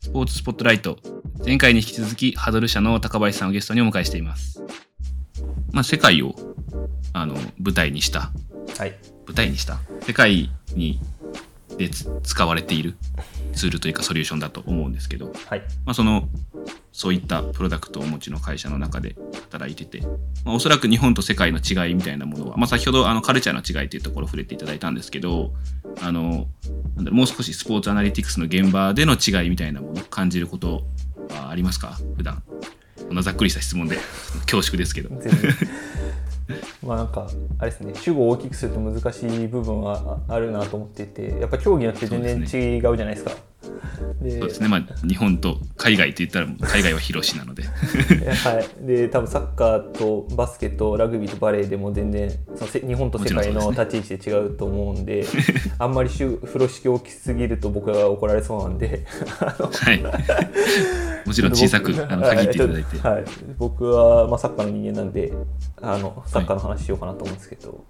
[0.00, 0.98] スポーツスポットライト。
[1.44, 4.62] 前回に引き続き、ハドル社の高林さんをゲストにお迎えしています。
[5.72, 6.34] まあ、世界を、
[7.12, 8.30] あの、舞台にした、
[8.78, 8.94] はい。
[9.26, 11.00] 舞台にした、世界に、
[11.78, 12.94] でつ使われている
[13.54, 15.60] ツールというかソリューションだと思うんですけど、はい。
[15.86, 16.28] まあ、その、
[16.92, 19.16] そういったプロダクトをお持ちの会社の中で
[19.50, 20.06] 働いてて、
[20.44, 25.52] まあ、おそらく日本と世界の違いみたいなものは、まあ、先ほどあのカルチャーの違いというところを触れていただいたんですけど、
[26.00, 26.46] あの、
[26.96, 30.82] なんだろうもう少しスポーツアナリティクスの現場での違いみたいなものを感じること
[31.30, 31.98] はありますか？
[32.16, 32.42] 普段。
[33.08, 33.96] こんなざっくりした質問で
[34.46, 35.10] 恐縮ですけど。
[36.84, 43.32] まあなんかあれですね主語を大きくすると難しい部分はああるなと思っていてやっぱ競技によって全然違うじゃないですか。
[44.20, 44.68] でそうですね。
[44.68, 47.62] まあ、日本と海外と言ったら、海外は広しなので。
[47.68, 55.24] はい、で多分サッカーとバスケとラグビーとバレーでも全然そのせ日本と世界の立ち位置で違うと思うんで
[55.78, 59.04] あんまり風呂敷大きすぎると僕が怒られそうなんで
[59.38, 60.02] はい。
[61.24, 62.98] もちろん小さくあの限っていただいて。
[62.98, 63.24] はい、はい
[63.58, 65.32] 僕は、まあ、サッカーの人間なんで
[65.80, 67.84] あのサッカーの話しようかなと思うんですけど、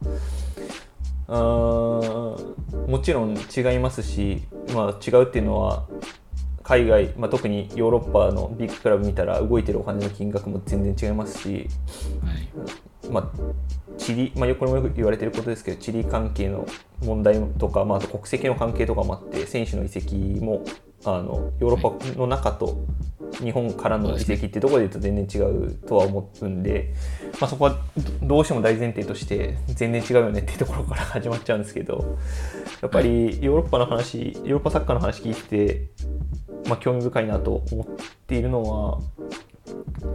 [1.29, 4.43] あーもちろん違いますし、
[4.75, 5.87] まあ、違うっていうのは
[6.63, 11.69] 海外、まあ、特にヨーロッパのビッグクラブ見たら動いてるお金の金額も全然違いますし、
[12.25, 13.11] はい。
[13.11, 16.67] まあ、地理、まあ、これもよく言われてることですけど地理関係の
[17.05, 20.65] 問題とか、まあ、あと国籍の関係とかもあって選手の移籍も
[21.05, 22.85] あのヨーロッパの中と
[23.41, 26.93] 日本からの移籍ってところで言うと全然違うとは思うんで、
[27.41, 27.79] まあ、そこは
[28.23, 32.19] どどうしても大前提として全然違うよねっていうところから始まっちゃうんですけど
[32.81, 35.91] やっぱりヨーロッパの話ヨーロッパサッカーの話聞いてて、
[36.69, 37.87] まあ、興味深いなと思っ
[38.27, 39.01] ているのは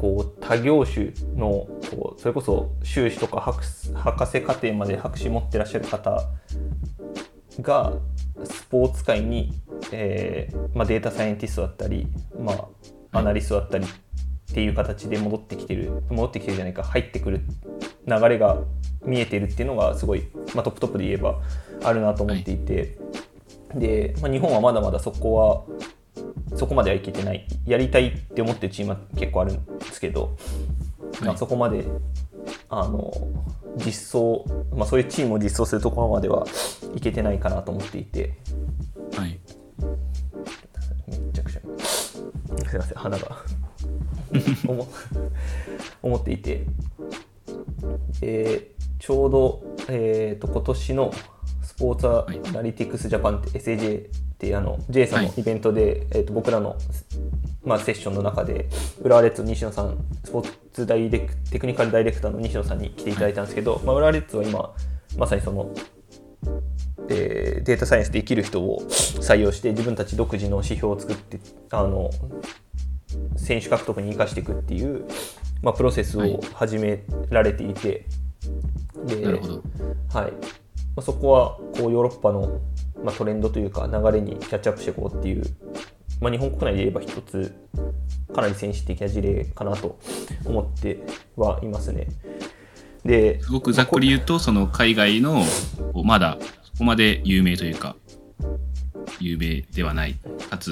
[0.02, 6.22] こう他業種のこうそれこそ修士とか博士博士課程まで博士持ってらっしゃる方
[7.62, 7.94] が
[8.44, 9.52] スポーツ界に、
[9.92, 12.08] えーまあ、データサイエンティストだったり、
[12.40, 12.70] ま
[13.14, 13.90] あ、アナリストだったりっ
[14.54, 17.42] ていう形で戻ってきてる戻ってきてるじゃないか入ってくる
[18.06, 18.58] 流れが
[19.04, 21.42] 見えてるっていうのがすごい、まあ、トップトップで言えば
[21.84, 22.98] あるなと思っていて、
[23.76, 25.64] で、まあ、日本はまだまだそこは
[26.56, 30.38] そこまではいけてないやりたいって思ってるチームは結構あるんですけど、
[31.22, 31.86] まあ、そこまで
[32.70, 33.12] あの
[33.78, 36.46] 実装、まあ、そういうチームを実装するところまでは
[36.96, 38.34] いけてないかなと思っていて
[42.68, 43.38] すいません鼻が。
[44.68, 44.88] 思
[46.04, 46.66] 思っていて。
[48.22, 51.14] でちょうど、えー、と今年の
[51.62, 56.76] スポーツアナリティクスジャパンって SAJ ってあの J さんのイベントで、えー、と僕らの、
[57.64, 58.68] まあ、セッションの中で
[59.02, 64.74] 浦和レッズの西野さんスポーツダイレクテクニカルダイレクターの西野さんに来ていただいたんですけど、まあ、浦和レッズは今
[65.18, 65.72] まさにその
[67.10, 71.40] えーデータサイエンスで生きる人を採用して自分たち独自の指標を作って
[71.72, 72.10] あの
[73.36, 75.06] 選手獲得に生かしていくっていう、
[75.62, 78.06] まあ、プロセスを始められていて、
[79.06, 79.64] でなるほど。
[80.14, 80.38] はいま
[80.98, 82.60] あ、そこはこうヨーロッパの、
[83.04, 85.44] まあ、トレンドというか流れにキャッチアップしていこうっていう、
[86.20, 87.54] まあ、日本国内で言えば一つ
[88.34, 90.00] かなり先進的な事例かなと
[90.46, 91.00] 思って
[91.36, 92.08] はいますね。
[93.06, 95.44] ですごくざっくり言うと、その海外の、
[96.04, 97.96] まだそこまで有名というか、
[99.20, 100.16] 有名ではない、
[100.50, 100.72] かつ、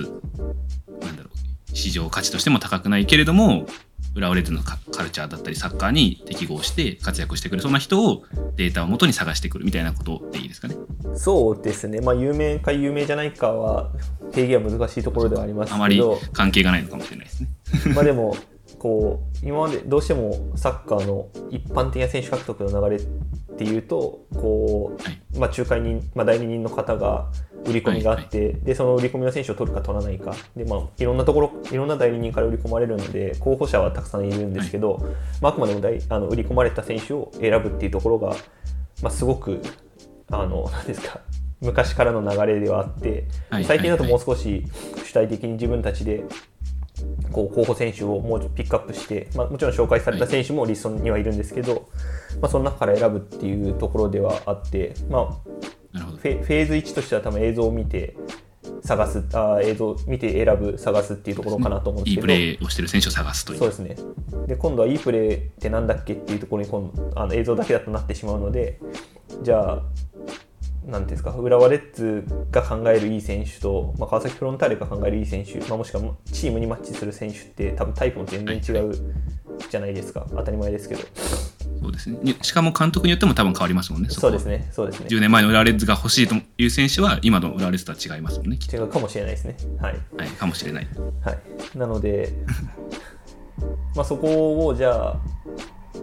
[1.02, 3.66] なんだろう、市場価値としても高くないけれども、
[4.16, 8.24] 浦和レッズのカカルチャーだったりサッカーに適合して活躍してくるそんな人を
[8.56, 10.76] データを元に探してくるみたいなことでいいですかね。
[11.16, 13.92] そうですね、まあ、有名か有名じゃないかは
[14.32, 17.50] 定義は難しいところではありますあまりけど、関係がないのかもしれないですね。
[17.94, 18.38] まあでも
[18.80, 23.04] こう今までどうしてもサッカーの一般的な選手獲得の流れ
[23.56, 25.22] っていうとこはい。
[25.34, 27.32] う、まあ、仲介人、まあ、代理人の方が
[27.66, 30.36] 売り込みがあって、でその売り込みの選手を取るか取らないか。
[30.56, 35.00] で、まあ、いろんなところいろんな代理人から売り込まれるので候補者はたくさんいるんですけど、
[35.42, 38.36] まあ、あくまでも代あの売り込まれた選手を選ぶっていうところが、
[39.02, 39.62] まあ、すごく
[40.30, 41.22] あのなんですか
[41.62, 44.66] 昔からの流れではあって、はい最近だとはいもう少し
[45.06, 46.26] 主体的に自分たちで
[47.32, 51.90] こう候補選手をもうピックアップして、まあ、もちろん紹介された選手もリストにはいるんですけど、
[52.42, 55.36] まあ、その中から選ぶっていうところではあって、まあ。
[55.96, 58.18] フェーズ1としては多分映像を見て
[58.84, 62.28] 探すあー映像を見て選ぶ探すっていうところかなと思うんですけど。
[62.34, 63.60] いいプレーをしてる選手を探すという。
[63.60, 63.96] そうですね。
[64.48, 68.80] で今度はいいプレーってなんだっけっていうところに今度あの映像だけだとなってしまうので
[69.42, 69.82] じゃあ
[70.86, 78.94] なんていうんですか浦和レッズが考えるいい選手と、まあ、川崎フロンターレが考えるいい選手、まあ、もしくはチームにマッチする選手って多分タイプも全然違う
[79.70, 80.28] じゃないですか。
[80.30, 81.02] 当たり前ですけど
[81.86, 82.18] そうですね。
[82.24, 84.10] にしかも監督によっても多分変わりますもんね。
[84.10, 85.08] こそうですね、そうですね。
[85.08, 88.58] 10年前の浦和レッズが欲しいという選手は今の浦和レッズとは違いますもんね。
[88.72, 89.56] 違うかもしれないですね。
[89.80, 89.94] はい。
[89.94, 90.88] とはい、かもしれない。
[91.24, 92.34] はい、なので、
[93.96, 95.18] まあ、そこをじゃあ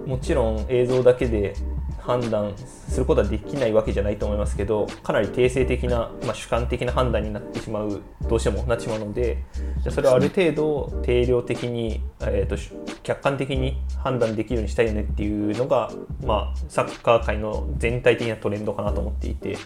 [0.07, 1.55] もちろん映像だけで
[2.03, 9.39] 判断することはできないわけじゃないと思いますけどかなり定性的な、まあ、主観的な判断になってしまうどうしてもなってしまうので
[9.83, 12.71] じゃあそれをある程度定量的に、えー、とし
[13.03, 15.91] 客観的に判断できるようにしたいよねっていうのが、
[16.25, 19.57] まあ、サッカー界の全体的なトレンドかなと思っていて。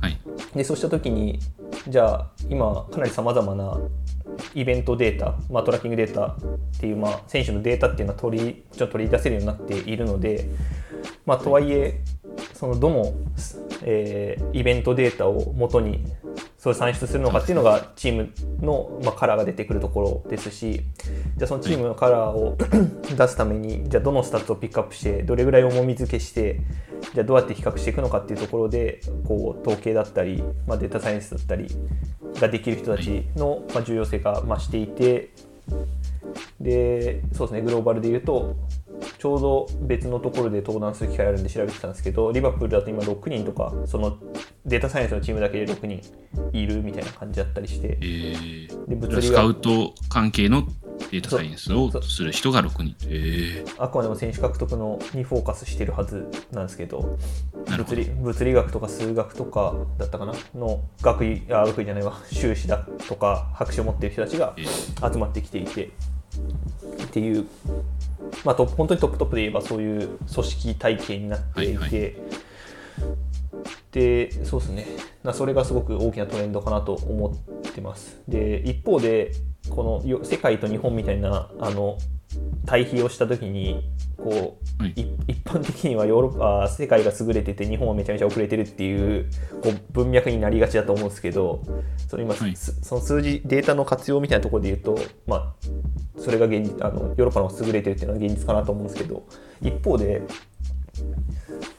[0.00, 0.18] はい。
[0.54, 1.40] でそうした時に
[1.88, 3.78] じゃあ今かなりさまざまな
[4.54, 6.36] イベントデータ、まあ、トラッキングデータっ
[6.80, 10.48] ていう、まあ、選手のデータっていうのは取りちょっと取り出せるようになっているので、
[11.26, 12.00] まあ、とはいえ
[12.52, 13.12] そのどの、
[13.82, 16.04] えーイベントデータを元に
[16.64, 18.30] それを算出するのかっていうのがチーム
[18.62, 20.80] の、まあ、カラーが出てくるところですし
[21.36, 22.56] じゃあそのチームのカラーを
[23.14, 26.60] 出すためにじゃあどのスタッツをピックアップしてどれぐらい重み付けして
[27.12, 31.66] じゃあどうやって比較していくのかっていうところでこう統計だったり、まあ、データサイエンスだったり
[32.40, 35.30] ができる人たちの、まあ、重要性が増していて
[36.60, 38.56] でそうですねグローバルで言うと
[39.18, 44.16] ちょうど別のところで登壇する機会あるんで調べてたんですけどリバプールだと今6人とかその
[44.66, 46.00] データサイエンスのチームだけで6人
[46.52, 50.66] いるみたいな感じだったりしてえー、で物理スカウ学ト関係の
[51.10, 52.96] データサイエンスをする人が6人。
[53.06, 57.18] えー、あくまでも選手獲得のにフォーカスしてるはずなんですけど
[57.66, 62.20] 物理物理学とか数学とかだったかなの学位あ学位じゃないわ。
[62.30, 65.12] 修士だとか博士を持ってる人たちがえー。
[65.12, 65.90] 集まってきていて
[67.04, 67.46] っていう、
[68.44, 72.14] まあ、と本当にトップトップで言えばそういう組織体系になっていて、はいはい。
[73.92, 74.86] でそうですね。
[75.22, 78.20] なそれがすごく大きなトレンドかなと思ってます。
[78.28, 79.32] で一方で
[79.70, 81.96] このよ世界と日本みたいなあの
[82.66, 84.92] 対比をした時にこう、はい。
[84.96, 89.30] い一般的にはヨーロッパあ世界が優れてて日本はめちゃめちゃ遅れてるっていう
[89.62, 91.62] こう文脈になりがちだと思うんですけど
[92.08, 92.56] その今、はい。
[92.56, 95.54] すその数字データの活用みたいなところで言うと、まあ、
[96.24, 99.26] それが現実あのヨーロッパの方が優れてるっていうのは現実かなと思うんですけど
[99.60, 100.22] 一方で、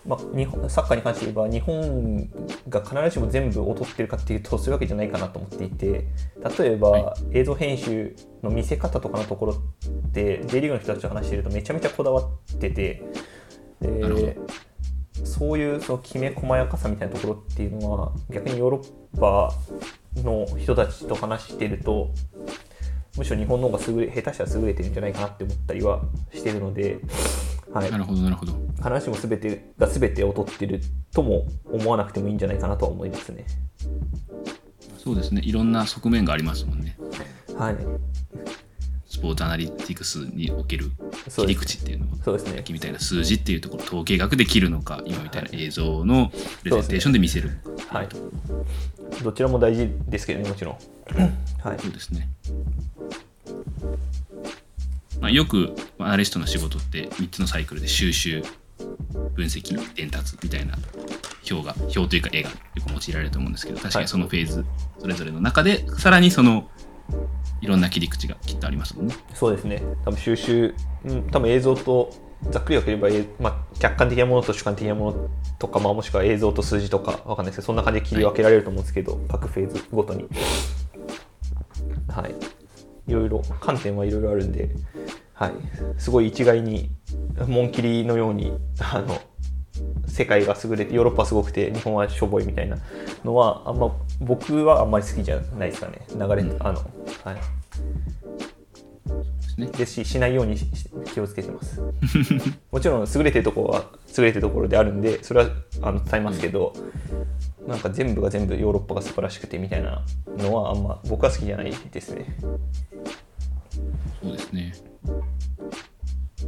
[0.05, 2.29] まあ、日本サッカーに関して言えば日本
[2.69, 6.05] が必ずしも全部劣ってるかっていうとそういうわけじゃないかなと思っていて
[6.59, 13.01] 例えば、は映像編集の見せ方とかのところって J リーグの人たちと話してるとめちゃめちゃこだわってて
[13.81, 14.37] で
[15.23, 18.81] そういうそのきめ細やかさみたいなところっていうのは逆にヨーロ
[19.15, 19.51] ッパ
[20.21, 22.11] の人たちと話してると
[23.17, 26.01] むしろ日本の方が優れ下手したら優れてるんじゃないかなって思ったりは
[26.33, 26.99] してるので、
[27.73, 28.53] はい、なるほど、なるほど。
[28.77, 30.81] 必ずしも全てが全て劣ってる
[31.11, 33.45] とも思わなくてもいいんじゃないかなとは思いますね。
[34.97, 35.41] そうですね。
[35.43, 36.97] いろんな側面がありますもんね。
[37.57, 37.77] はい、
[39.07, 40.91] スポーツアナリティクスにおける
[41.29, 42.17] 切り口っていうのは。
[42.23, 46.31] そうですねさっきみたいな数字っていうところ統計学で切るのか今みたいな映像の
[46.63, 48.09] プレゼンテーションで見せるのかはい。
[49.23, 50.75] どちらも大事ですけどね、もちろん。
[51.61, 51.79] はい。
[51.79, 52.27] そうですね、
[55.25, 58.43] まあ、よくアナリストの仕事って3つのサイクルで収集
[59.33, 60.75] 分析伝達みたいな
[61.49, 62.55] 表が表というか絵がよ
[62.85, 64.63] く用いられると思うんですけど確かにそのフェーズ
[64.99, 66.69] それぞれの中でさらにその
[67.61, 69.15] いろんな切り口がきっとありますもんね。
[69.33, 69.81] そうですね。
[70.03, 70.75] 多分収集、
[71.05, 72.13] うん、多分映像と、
[72.51, 80.27] ざっくり分ければ、えまあ、客観的なものと主観的なものとか、まあ、もしくは映像と数字とか、わかんないですけど、そんな感じで切り分けられると思うんですけど、各フェーズごとに。
[82.09, 82.35] はい。
[83.07, 84.69] いろいろ、観点はいろいろあるんで、
[85.35, 85.51] はい。
[85.97, 86.89] すごい一概に、
[87.47, 89.19] 紋切りのように、あの、
[90.07, 92.77] 世界が優れてヨーロッパはすごくて日本はしょぼいみたいな
[93.25, 95.99] のはあんま僕はあんまり好きじゃないですかね。
[96.13, 96.57] 流れ、うん。
[96.65, 96.79] あの
[97.23, 97.37] はい。
[99.57, 100.57] ですししないように
[101.13, 101.81] 気をつけてます。
[102.71, 103.85] もちろん優れてるところは
[104.17, 105.49] 優れてるところであるんでそれは
[105.81, 106.73] あの伝えますけど、
[107.67, 110.01] なんか全部が全部ヨーロッパが素晴らしくてみたいな
[110.37, 112.37] のはあんま僕は好きじゃないですね
[114.21, 114.73] そうですね。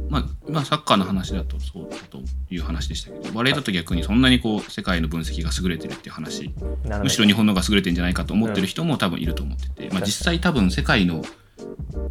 [0.08, 2.20] まあ、まあ、サッカーの話だとそうだと
[2.50, 6.54] いう話でしたけど、バレーだと逆にそんなにこう世界の分析が優れてるっていう話、
[7.02, 11.22] むしろ日本の方が優れてるんじゃないかと思ってる人も多分いると思ってて、まあ、実際多分世界の、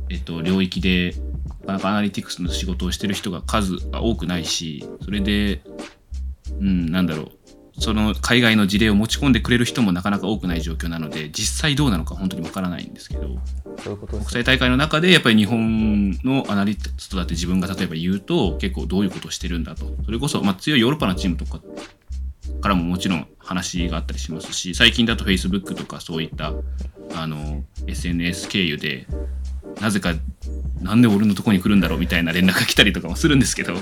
[0.09, 1.15] えっと、領域で
[1.65, 5.61] なかアナリティクスの仕事をしてる人が数が多くないし、それで、
[6.59, 7.31] うん、なんだろう。
[7.79, 13.27] その海外の事例を持ち込んでくれる人もなかなか多くない状況なので実際どうなのか本当にわからないんですけど、
[13.83, 19.85] そういうことです国際大会の中でやっぱり日本のアナリストだって自分が例えば言うと結構どういうことをしてるんだと。
[20.05, 21.59] それこそ、まあ、強いヨーロッパのチームとか
[22.61, 26.53] からももちろん話があったりしますし最近だと Facebook とかそういった
[27.13, 29.07] あの SNS 経由で
[29.79, 30.13] なぜか
[30.81, 33.79] なんで俺のとこに来るんだろうみたいな連絡が来たりとかもするんですけど、ま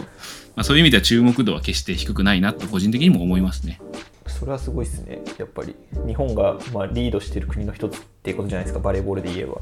[0.58, 3.80] あ、そういう意味では注目度は決して低くないなと個人的にも思いますね。
[4.28, 5.22] それはすごいですね。
[5.38, 5.76] やっぱり
[6.06, 8.80] 日本がまあリードしてる国の一つっていうことじゃないですか。
[8.80, 9.58] バレーボールで言えば。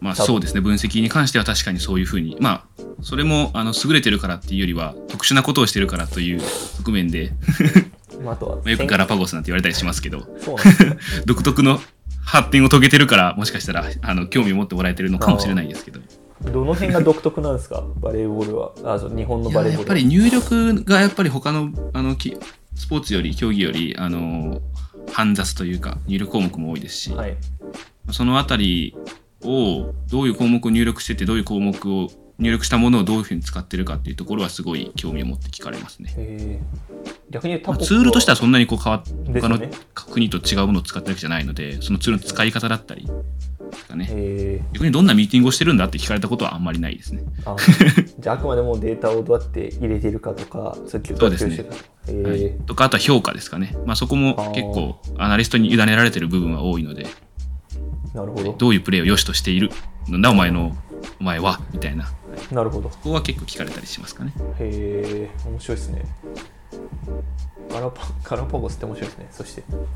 [0.00, 0.60] まあそうですね。
[0.60, 2.36] 分析に関しては確かにそういうふうに。
[2.40, 7.32] まあそれもあの優れてるからっていうよりは特殊なことをしてるからという側面で。
[8.22, 10.26] まああとは まあよくガラパゴスなんて言われたりしますけど。
[11.26, 11.80] 独特の
[12.24, 16.00] 発展を遂げてるからもしかしたらあの興味を持ってもらえてるのかもしれないですけど。
[16.50, 17.84] どの辺が独特なんですか？
[18.00, 18.72] バレーボールは。
[18.84, 19.96] あそう日本のいバレーボールは。
[19.96, 22.36] ややっぱり入力がやっぱり他のあのき
[22.74, 24.60] スポーツより競技よりあの
[25.12, 27.36] 煩雑というか入力項目も多いですし、はい。
[28.10, 28.96] そのあたり
[29.44, 36.60] をどういう項目を入力しててどういう項目を入力したものをどういうふうに使ってるかっていうところはすごい興味を持って聞かれますね。
[37.32, 39.02] 逆に他まあ国ツールとしてはそんなにこう変わっ
[39.40, 39.58] 他の
[39.94, 44.60] 国と違うものを使ってるわけじゃないのでそのツールの使い方だったりですかね。
[44.72, 47.22] 逆にどんなミーティングをしてるんだって聞かれたことはあんまりないですね。
[47.44, 47.56] あ
[48.18, 51.56] じゃああくまでもデータをどうやって入れてるかとかそういうですね。
[52.06, 52.12] はい。
[52.12, 53.74] ー、とかあとは評価ですかね。
[53.86, 57.06] まあ、そこも結構アナリストに委ねられてる部分は多いので。
[58.14, 58.54] なるほど。
[58.58, 59.70] どういうプレーを良しとしている
[60.08, 60.76] なんだお前の
[61.18, 62.10] お前はみたいな。
[62.50, 62.88] なるほど。
[62.88, 64.34] ここは結構聞かれたりしますかね。
[64.58, 66.04] へえ面白いですね
[67.70, 69.28] ガラパガラパゴスって面白いですね。
[69.30, 69.64] そして。
[69.70, 69.86] なる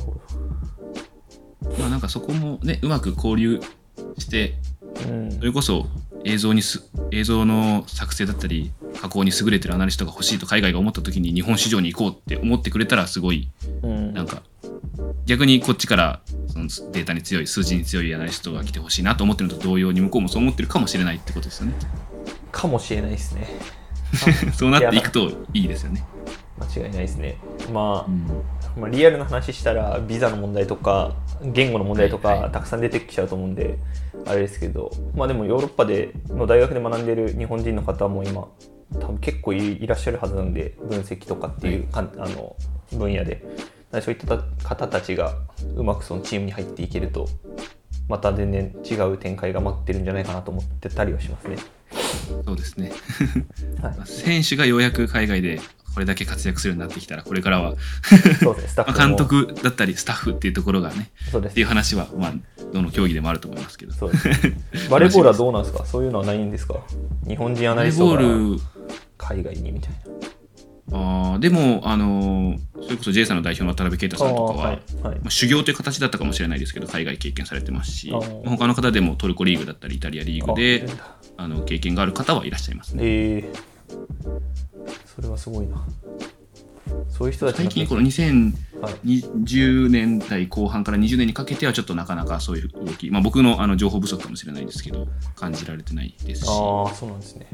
[0.00, 0.14] ほ
[1.78, 3.60] まあ、なんかそこもねうまく交流
[4.18, 4.54] して
[5.06, 5.32] どうん。
[5.32, 5.86] それこそ
[6.24, 13.50] 映像にす映像の作成だったり加工に優れてるアナリストが欲しいと海外が思った時に日本市場に行こうって思ってくれたらすごい
[13.82, 14.12] うん。
[14.12, 14.42] なんか
[15.26, 21.74] 逆にこっちからそのデータに強い数字に強いアナリストが来てほしいなと思ってるのと同様に向こうもそう思ってるかもしれないってことですよね。
[22.52, 23.46] かもしれないですね。
[24.52, 26.04] そうなっていくといいですよね。
[26.58, 27.38] 間違いないですね。
[27.72, 28.80] まあ、うん。
[28.80, 32.42] まあ、リアルな話したらビザの問題とか言語の問題とはいはい。
[32.44, 33.78] かたくさん出てきちゃうと思うんで、
[34.26, 34.92] あれですけど。
[35.14, 38.46] まあでもヨーロッパでの大学で学んでる日本人の方も今
[39.00, 42.56] 多分結構いいらっしゃるはずなんで分析とかっていうか、あの
[42.92, 43.42] 分野で。
[44.00, 45.34] そういった方たちが
[45.76, 47.28] うまくそのチームに入っていけると
[48.08, 51.56] また全然違う展開が待ってるんじゃないかなと思ってたりはしますね。
[52.44, 52.92] そうですね。
[53.82, 53.96] はい。
[53.98, 55.60] まあ選手がようやく海外で
[55.94, 57.74] これだけ活躍するようになってきたらこれからは。
[58.42, 58.76] そうです。
[58.96, 61.52] 監督だったりスタッフっていうところがねそうです。
[61.52, 62.34] っていう話はまあ
[62.72, 63.92] どの競技でもあると思いますけど。
[63.92, 64.88] そうです。
[64.90, 65.84] バレーボールはどうなんですか？
[65.84, 66.74] そういうのはないんですか？
[67.28, 68.20] 日本人アナリストが
[69.18, 69.92] 海外にみたい
[70.94, 74.28] あーでも、あのーそれこそ J さんの代表の渡辺啓太な。
[74.28, 74.82] さんとかは、はい。
[75.04, 75.16] はい。
[75.20, 78.10] まあ、修行という形だったかもしれないですけど海外経験されてますし
[78.44, 80.84] 他の方でもトルコリーグだったりイタリアリーグで
[81.36, 83.02] ああの経験がある方はいらっしゃいますね。
[83.04, 83.56] えー、
[85.06, 85.86] それはすごいな。
[87.08, 97.46] そういう人たち最近このはい2020年代後半から20年にかけてはちょっとなかなかそういう動き、まあ、僕のあの情報不足かもしれないですけど感じられてないですし、まああ、そうなんですね。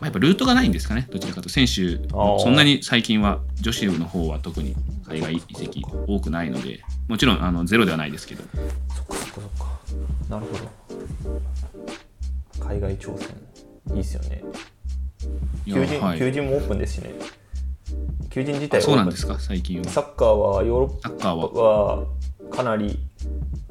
[0.00, 4.74] あ、やっぱルートがないんですかねどちらかと選手そんなに最近は女子の方は特に
[5.06, 8.42] 海外移籍多くないのでもちろんあのゼロではないですけど
[8.94, 9.78] そっかそっかそっか。
[10.28, 10.87] なるほど。
[12.68, 13.28] 海外挑戦。
[13.96, 14.42] いいっすよね。
[15.64, 17.14] 求人、はい求人もオープンですしね。
[18.28, 19.34] 求人自体あそうなんですか？
[19.34, 22.04] か最近はサッカーはヨーロッパは
[22.50, 22.98] かなり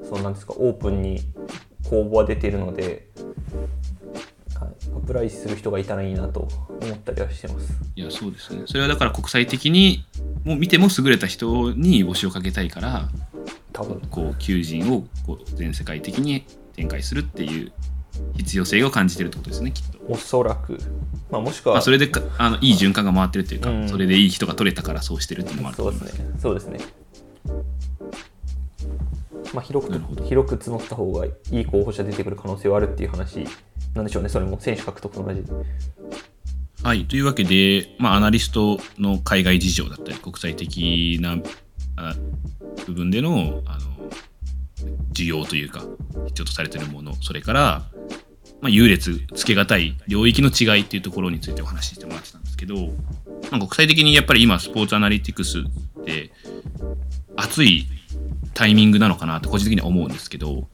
[0.04, 1.20] そうなんですかオープンに
[1.88, 3.08] 公募は出ているので、
[4.60, 6.48] はい、アプライする人がいたらいいなと
[6.82, 7.78] 思ったりはしてます。
[7.96, 10.04] いやそうですねそれはだから国際的に
[10.44, 13.10] もう見ても優れた人に募集をかけたいから
[13.74, 17.72] 多分こう求人をこう全世界的に展開するっていう
[18.38, 19.98] 必要性を感じてるってことですねきっと。
[20.08, 20.78] おそらく、
[21.30, 26.16] まあ、もしくは、まあ、それでかあのいい循環が回ってるっていうか、うんそれでいい人が取れたからそうしてるっていうのもあると思います。
[26.42, 26.80] そうですね。
[26.80, 27.08] そうですね。
[29.54, 33.46] まあ、広く広く募った方がいい候補者出てくる可能性はあるっていう話
[33.96, 35.52] なんでしょうね、それも選手獲得と同じで。
[36.84, 41.38] はい、というわけで、まあ、アナリストの海外事情だったり国際的な
[41.96, 42.16] あ
[42.86, 43.88] 部分でのあの
[45.14, 45.82] 需要というか
[46.28, 47.86] 必要とされているものそれから、
[48.62, 52.76] まあ、優劣つけがたい領域の違いっていうところについてお話ししてもらってたんですけど、
[53.52, 56.32] まあ、国際的にやっぱり今スポーツアナリティクスって
[57.36, 57.86] 熱い
[58.54, 60.68] タイミングなのかなと個人的には思うんですけど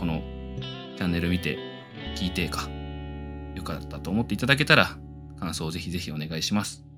[0.01, 0.23] この
[0.97, 1.59] チャンネル見て、
[2.17, 2.71] 聞いてか、
[3.55, 4.97] 良かったと思っていただけたら、
[5.39, 6.90] 感想をぜひぜひお願いします。